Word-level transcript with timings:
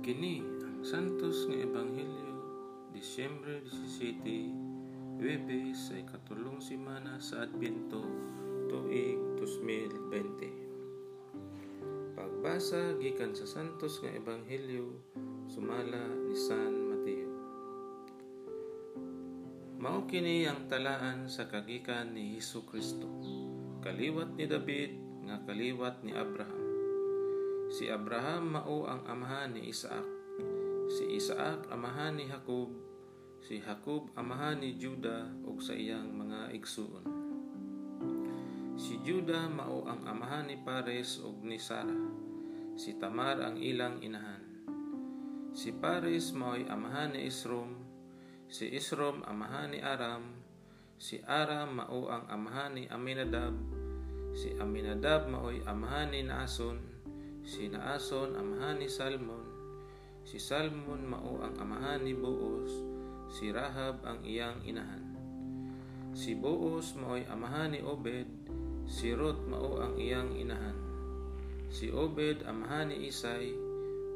Kini 0.00 0.40
ang 0.64 0.80
Santos 0.80 1.44
nga 1.44 1.60
Ebanghelyo, 1.60 2.32
Disyembre 2.88 3.60
17, 3.68 5.20
Webes 5.20 5.92
ay 5.92 6.08
katulong 6.08 6.56
simana 6.56 7.20
sa 7.20 7.44
Adbento, 7.44 8.00
tuig 8.72 9.20
2020. 9.36 12.16
Pagbasa 12.16 12.96
gikan 12.96 13.36
sa 13.36 13.44
Santos 13.44 14.00
nga 14.00 14.08
Ebanghelyo, 14.08 14.88
sumala 15.52 16.00
ni 16.24 16.32
San 16.32 16.88
Mateo. 16.88 17.36
Mao 19.76 20.08
kini 20.08 20.48
ang 20.48 20.64
talaan 20.64 21.28
sa 21.28 21.44
kagikan 21.44 22.16
ni 22.16 22.40
Hesus 22.40 22.64
Kristo. 22.64 23.04
Kaliwat 23.84 24.32
ni 24.32 24.48
David 24.48 24.96
nga 25.28 25.44
kaliwat 25.44 26.00
ni 26.00 26.16
Abraham. 26.16 26.59
Si 27.70 27.86
Abraham 27.86 28.58
mao 28.58 28.82
ang 28.90 29.06
amahan 29.06 29.54
ni 29.54 29.70
Isaac. 29.70 30.02
Si 30.90 31.06
Isaac 31.14 31.70
amahan 31.70 32.18
ni 32.18 32.26
Jacob. 32.26 32.74
Si 33.46 33.62
Jacob 33.62 34.10
amahan 34.18 34.58
ni 34.58 34.74
Juda 34.74 35.30
ug 35.46 35.62
sa 35.62 35.78
iyang 35.78 36.10
mga 36.10 36.50
igsuon. 36.50 37.06
Si 38.74 38.98
Juda 39.06 39.46
mao 39.46 39.86
ang 39.86 40.02
amahan 40.02 40.50
ni 40.50 40.58
Pares 40.58 41.22
ug 41.22 41.46
ni 41.46 41.62
Sarah. 41.62 42.10
Si 42.74 42.98
Tamar 42.98 43.38
ang 43.38 43.54
ilang 43.54 44.02
inahan. 44.02 44.42
Si 45.54 45.70
Pares 45.70 46.34
mao'y 46.34 46.66
amahan 46.66 47.14
ni 47.14 47.30
Isrom. 47.30 47.70
Si 48.50 48.66
Isrom 48.66 49.22
amahan 49.22 49.70
ni 49.70 49.78
Aram. 49.78 50.26
Si 50.98 51.22
Aram 51.22 51.86
mao 51.86 52.10
ang 52.10 52.26
amahan 52.34 52.74
ni 52.74 52.90
Aminadab. 52.90 53.54
Si 54.34 54.58
Aminadab 54.58 55.30
mao'y 55.30 55.62
amahan 55.70 56.10
ni 56.10 56.26
Naason 56.26 56.98
si 57.50 57.66
Naason 57.66 58.38
amahan 58.38 58.78
ni 58.78 58.86
Salmon, 58.86 59.42
si 60.22 60.38
Salmon 60.38 61.02
mao 61.02 61.42
ang 61.42 61.58
amahan 61.58 62.06
ni 62.06 62.14
Boos, 62.14 62.70
si 63.26 63.50
Rahab 63.50 64.06
ang 64.06 64.22
iyang 64.22 64.62
inahan. 64.62 65.02
Si 66.14 66.38
Boos 66.38 66.94
mao'y 66.94 67.26
amahan 67.26 67.74
ni 67.74 67.82
Obed, 67.82 68.30
si 68.86 69.10
Ruth 69.18 69.42
mao 69.50 69.82
ang 69.82 69.98
iyang 69.98 70.30
inahan. 70.38 70.78
Si 71.74 71.90
Obed 71.90 72.46
amahan 72.46 72.94
ni 72.94 73.10
Isay, 73.10 73.50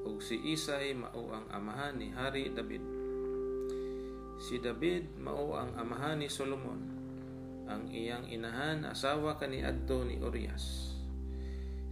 ug 0.06 0.22
si 0.22 0.38
Isay 0.54 0.94
mao 0.94 1.34
ang 1.34 1.50
amahan 1.50 1.98
ni 1.98 2.14
Hari 2.14 2.54
David. 2.54 2.86
Si 4.38 4.62
David 4.62 5.10
mao 5.18 5.58
ang 5.58 5.74
amahan 5.74 6.22
ni 6.22 6.30
Solomon, 6.30 6.86
ang 7.66 7.90
iyang 7.90 8.30
inahan 8.30 8.86
asawa 8.86 9.34
kani 9.42 9.66
adto 9.66 10.06
ni 10.06 10.22
Urias. 10.22 10.93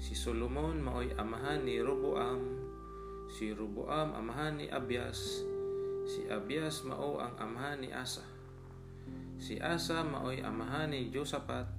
Si 0.02 0.18
Solomon 0.18 0.82
maoy 0.82 1.14
amahan 1.14 1.62
ni 1.62 1.78
Roboam, 1.78 2.42
si 3.30 3.54
Roboam 3.54 4.10
amahan 4.18 4.58
ni 4.58 4.66
Abias, 4.66 5.46
si 6.10 6.26
Abias 6.26 6.82
mao 6.82 7.22
ang 7.22 7.38
amahan 7.38 7.78
ni 7.78 7.94
Asa. 7.94 8.26
Si 9.38 9.62
Asa 9.62 10.02
maoy 10.02 10.42
amahan 10.42 10.90
ni 10.90 11.06
Josapat, 11.06 11.70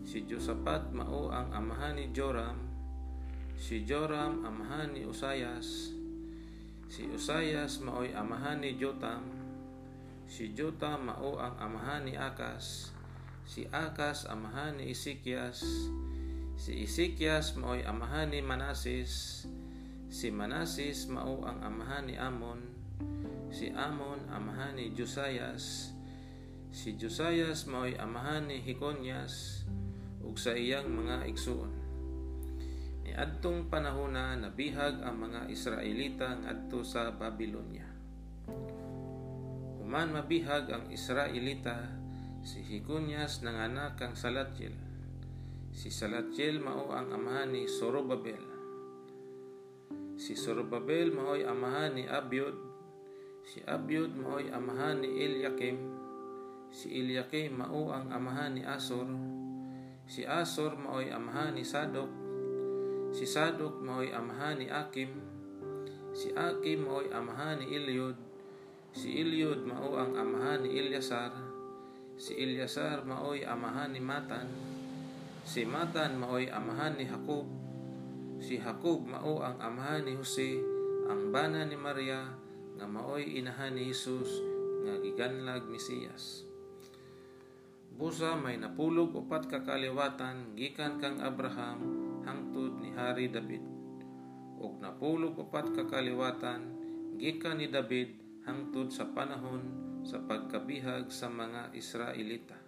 si 0.00 0.24
Josapat 0.24 0.96
mao 0.96 1.28
ang 1.28 1.52
amahan 1.52 2.00
ni 2.00 2.08
Joram, 2.16 2.56
si 3.60 3.84
Joram 3.84 4.48
amahan 4.48 4.96
ni 4.96 5.04
Usayas, 5.04 5.92
si 6.88 7.04
Usayas 7.04 7.84
maoy 7.84 8.16
amahan 8.16 8.64
ni 8.64 8.80
Jotam, 8.80 9.28
si 10.24 10.56
Jotam 10.56 11.04
mao 11.04 11.36
ang 11.36 11.60
amahan 11.60 12.08
ni 12.08 12.16
Akas, 12.16 12.96
si 13.44 13.68
Akas 13.68 14.24
amahan 14.24 14.80
ni 14.80 14.96
Isikias, 14.96 15.60
Si 16.52 16.84
Isikias 16.84 17.56
mao'y 17.56 17.80
amahan 17.88 18.28
ni 18.28 18.44
Manasis, 18.44 19.44
si 20.12 20.28
Manasis 20.28 21.08
mao 21.08 21.40
ang 21.48 21.64
amahan 21.64 22.04
ni 22.04 22.14
Amon, 22.20 22.60
si 23.48 23.72
Amon 23.72 24.20
amahan 24.28 24.76
ni 24.76 24.92
Josias, 24.92 25.96
si 26.68 26.92
Josias 27.00 27.64
mao'y 27.64 27.96
amahan 27.96 28.52
ni 28.52 28.60
Hikonyas, 28.60 29.64
ug 30.20 30.36
sa 30.36 30.52
iyang 30.52 30.92
mga 30.92 31.24
igsuon. 31.32 31.72
Ni 33.02 33.16
adtong 33.16 33.72
panahona 33.72 34.36
nabihag 34.36 35.02
ang 35.02 35.18
mga 35.18 35.48
Israelita 35.48 36.36
ngadto 36.36 36.84
sa 36.84 37.10
Babylonia. 37.10 37.88
Human 39.82 40.14
mabihag 40.14 40.68
ang 40.68 40.84
Israelita, 40.92 41.90
si 42.44 42.60
Hikonyas 42.60 43.40
nanganak 43.40 43.96
kang 43.98 44.14
Salatjel 44.14 44.91
Si 45.72 45.88
Salatiel 45.88 46.60
mao 46.60 46.92
ang 46.92 47.16
amahan 47.16 47.56
ni 47.56 47.64
Sorobabel. 47.64 48.44
Si 50.20 50.36
Sorobabel 50.36 51.16
mao'y 51.16 51.48
amahan 51.48 51.96
ni 51.96 52.04
Abiod. 52.04 52.52
Si 53.40 53.64
Abiod 53.64 54.12
mao'y 54.12 54.52
amahan 54.52 55.00
ni 55.00 55.24
Eliakim. 55.24 55.80
Si 56.68 56.92
Eliakim 56.92 57.56
mao 57.56 57.88
ang 57.88 58.12
amahan 58.12 58.60
ni 58.60 58.62
Asor. 58.68 59.08
Si 60.04 60.28
Asor 60.28 60.76
mao'y 60.76 61.08
amahan 61.08 61.56
ni 61.56 61.64
Sadok. 61.64 62.12
Si 63.16 63.24
Sadok 63.24 63.80
mao'y 63.80 64.12
amahan 64.12 64.60
ni 64.60 64.68
Akim. 64.68 65.08
Si 66.12 66.36
Akim 66.36 66.84
mao'y 66.84 67.08
amahan 67.16 67.64
ni 67.64 67.72
Eliud. 67.72 68.20
Si 68.92 69.08
Eliud 69.08 69.64
mao 69.64 69.96
ang 69.96 70.20
amahan 70.20 70.68
ni 70.68 70.76
Ilyasar. 70.76 71.32
Si 72.20 72.36
Ilyasar 72.36 73.08
mao'y 73.08 73.40
amahan 73.48 73.96
ni 73.96 74.04
Matan. 74.04 74.52
Si 75.42 75.66
Matan 75.66 76.22
maoy 76.22 76.46
amahan 76.46 76.94
ni 76.94 77.02
Jacob. 77.02 77.50
Si 78.38 78.62
Jacob 78.62 79.02
mao 79.02 79.42
ang 79.42 79.58
amahan 79.58 80.06
ni 80.06 80.14
Jose, 80.14 80.54
ang 81.10 81.34
bana 81.34 81.66
ni 81.66 81.74
Maria 81.74 82.30
nga 82.78 82.86
maoy 82.86 83.42
inahan 83.42 83.74
ni 83.74 83.90
Jesus 83.90 84.30
nga 84.86 84.94
giganlag 85.02 85.66
Mesiyas. 85.66 86.46
Busa 87.90 88.38
may 88.38 88.54
napulog 88.54 89.18
upat 89.18 89.50
ka 89.50 89.66
kaliwatan 89.66 90.54
gikan 90.54 91.02
kang 91.02 91.18
Abraham 91.18 91.78
hangtod 92.22 92.78
ni 92.78 92.94
Hari 92.94 93.26
David. 93.26 93.66
Ug 94.62 94.78
napulog 94.78 95.34
upat 95.42 95.74
ka 95.74 95.90
kaliwatan 95.90 96.70
gikan 97.18 97.58
ni 97.58 97.66
David 97.66 98.14
hangtod 98.46 98.94
sa 98.94 99.10
panahon 99.10 99.66
sa 100.06 100.22
pagkabihag 100.22 101.10
sa 101.10 101.26
mga 101.26 101.74
Israelita 101.74 102.61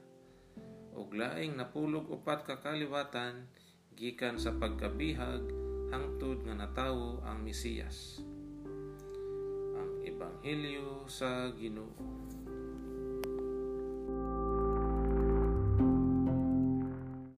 ug 0.95 1.11
laing 1.19 1.59
napulog 1.59 2.07
upat 2.07 2.47
ka 2.47 2.63
kaliwatan 2.63 3.51
gikan 3.99 4.39
sa 4.39 4.55
pagkabihag 4.55 5.43
hangtod 5.91 6.43
nga 6.47 6.55
natawo 6.55 7.23
ang 7.27 7.43
Mesiyas. 7.43 8.23
Ang 9.75 10.03
Ebanghelyo 10.07 11.07
sa 11.11 11.51
Ginoo. 11.55 11.95